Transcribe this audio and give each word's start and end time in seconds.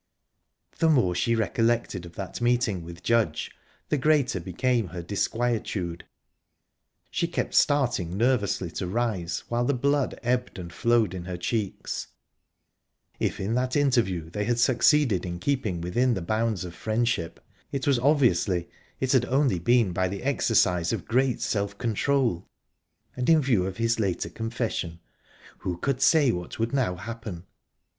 The 0.79 0.89
more 0.89 1.13
she 1.13 1.35
recollected 1.35 2.07
of 2.07 2.15
that 2.15 2.41
meeting 2.41 2.83
with 2.83 3.03
Judge, 3.03 3.51
the 3.89 3.99
greater 3.99 4.39
became 4.39 4.87
her 4.87 5.03
disquietude; 5.03 6.05
she 7.11 7.27
kept 7.27 7.53
starting 7.53 8.17
nervously 8.17 8.71
to 8.71 8.87
rise, 8.87 9.43
while 9.47 9.63
the 9.63 9.75
blood 9.75 10.19
ebbed 10.23 10.57
and 10.57 10.73
flowed 10.73 11.13
in 11.13 11.25
her 11.25 11.37
cheeks. 11.37 12.07
If 13.19 13.39
in 13.39 13.53
that 13.53 13.75
interview 13.75 14.31
they 14.31 14.45
had 14.45 14.57
succeeded 14.57 15.23
in 15.23 15.37
keeping 15.37 15.81
within 15.81 16.15
the 16.15 16.21
bounds 16.23 16.65
of 16.65 16.73
friendship, 16.73 17.39
it 17.71 17.85
was 17.85 17.99
obviously 17.99 18.69
it 18.99 19.11
had 19.11 19.25
only 19.25 19.59
been 19.59 19.91
by 19.93 20.07
the 20.07 20.23
exercise 20.23 20.91
of 20.91 21.05
great 21.05 21.41
self 21.41 21.77
control; 21.77 22.47
and, 23.15 23.29
in 23.29 23.39
view 23.39 23.67
of 23.67 23.77
his 23.77 23.99
later 23.99 24.29
confession, 24.29 24.99
who 25.59 25.77
could 25.77 26.01
say 26.01 26.31
what 26.31 26.57
would 26.57 26.73
now 26.73 26.95
happen? 26.95 27.43